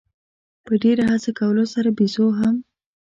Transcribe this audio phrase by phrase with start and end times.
[0.65, 2.55] په ډېره هڅه کولو سره بېزو هم.